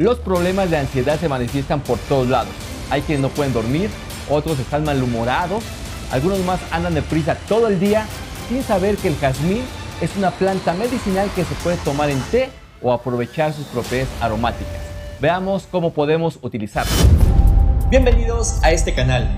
[0.00, 2.54] Los problemas de ansiedad se manifiestan por todos lados.
[2.88, 3.90] Hay quienes no pueden dormir,
[4.30, 5.62] otros están malhumorados,
[6.10, 8.06] algunos más andan deprisa todo el día
[8.48, 9.60] sin saber que el jazmín
[10.00, 12.48] es una planta medicinal que se puede tomar en té
[12.80, 14.80] o aprovechar sus propiedades aromáticas.
[15.20, 16.92] Veamos cómo podemos utilizarlo.
[17.90, 19.28] Bienvenidos a este canal.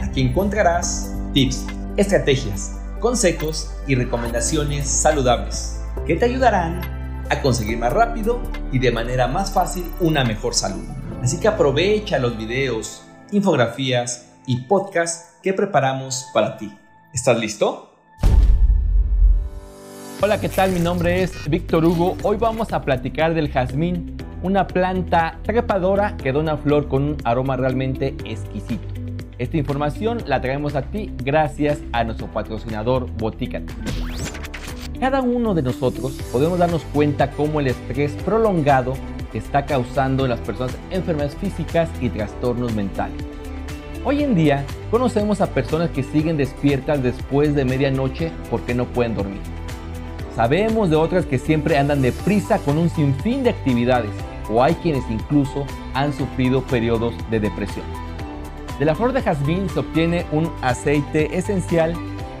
[0.00, 6.93] Aquí encontrarás tips, estrategias, consejos y recomendaciones saludables que te ayudarán
[7.34, 8.40] a conseguir más rápido
[8.72, 10.84] y de manera más fácil una mejor salud.
[11.22, 13.02] Así que aprovecha los videos,
[13.32, 16.72] infografías y podcasts que preparamos para ti.
[17.12, 17.90] ¿Estás listo?
[20.20, 20.70] Hola, ¿qué tal?
[20.70, 22.16] Mi nombre es Víctor Hugo.
[22.22, 27.16] Hoy vamos a platicar del jazmín, una planta trepadora que da una flor con un
[27.24, 28.86] aroma realmente exquisito.
[29.38, 33.60] Esta información la traemos a ti gracias a nuestro patrocinador Botica.
[35.00, 38.94] Cada uno de nosotros podemos darnos cuenta cómo el estrés prolongado
[39.32, 43.16] está causando en las personas enfermedades físicas y trastornos mentales.
[44.04, 49.16] Hoy en día conocemos a personas que siguen despiertas después de medianoche porque no pueden
[49.16, 49.40] dormir.
[50.36, 54.12] Sabemos de otras que siempre andan deprisa con un sinfín de actividades
[54.48, 57.86] o hay quienes incluso han sufrido periodos de depresión.
[58.78, 61.94] De la flor de jazmín se obtiene un aceite esencial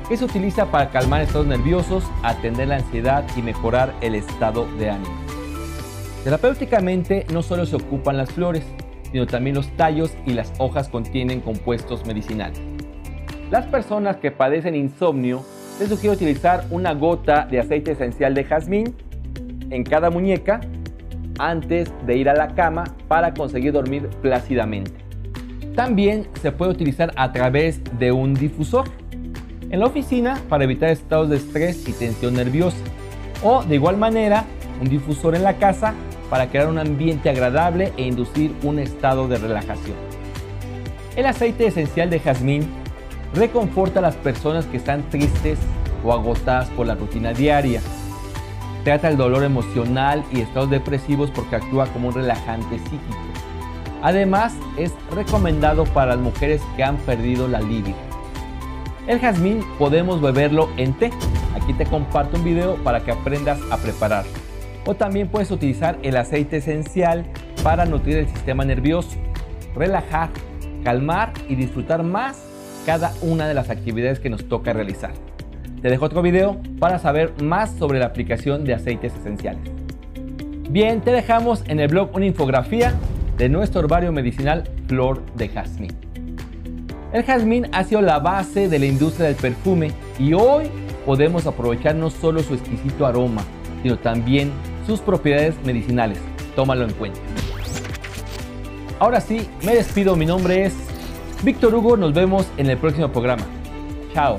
[0.08, 4.90] que se utiliza para calmar estados nerviosos, atender la ansiedad y mejorar el estado de
[4.90, 5.14] ánimo.
[6.24, 8.64] Terapéuticamente no solo se ocupan las flores,
[9.12, 12.60] sino también los tallos y las hojas contienen compuestos medicinales.
[13.50, 15.44] Las personas que padecen insomnio
[15.78, 18.96] les sugiero utilizar una gota de aceite esencial de jazmín
[19.70, 20.60] en cada muñeca
[21.38, 24.92] antes de ir a la cama para conseguir dormir plácidamente.
[25.74, 28.88] También se puede utilizar a través de un difusor
[29.74, 32.76] en la oficina para evitar estados de estrés y tensión nerviosa.
[33.42, 34.44] O de igual manera,
[34.80, 35.94] un difusor en la casa
[36.30, 39.96] para crear un ambiente agradable e inducir un estado de relajación.
[41.16, 42.68] El aceite esencial de jazmín
[43.34, 45.58] reconforta a las personas que están tristes
[46.04, 47.80] o agotadas por la rutina diaria.
[48.84, 53.18] Trata el dolor emocional y estados depresivos porque actúa como un relajante psíquico.
[54.02, 58.13] Además, es recomendado para las mujeres que han perdido la libido.
[59.06, 61.10] El jazmín podemos beberlo en té.
[61.54, 64.32] Aquí te comparto un video para que aprendas a prepararlo.
[64.86, 67.26] O también puedes utilizar el aceite esencial
[67.62, 69.16] para nutrir el sistema nervioso,
[69.74, 70.30] relajar,
[70.84, 72.42] calmar y disfrutar más
[72.86, 75.12] cada una de las actividades que nos toca realizar.
[75.82, 79.70] Te dejo otro video para saber más sobre la aplicación de aceites esenciales.
[80.70, 82.94] Bien, te dejamos en el blog una infografía
[83.36, 86.03] de nuestro herbario medicinal Flor de Jazmín.
[87.14, 90.64] El jazmín ha sido la base de la industria del perfume y hoy
[91.06, 93.44] podemos aprovechar no solo su exquisito aroma,
[93.84, 94.50] sino también
[94.84, 96.18] sus propiedades medicinales.
[96.56, 97.20] Tómalo en cuenta.
[98.98, 100.16] Ahora sí, me despido.
[100.16, 100.74] Mi nombre es
[101.44, 101.96] Víctor Hugo.
[101.96, 103.46] Nos vemos en el próximo programa.
[104.12, 104.38] Chao.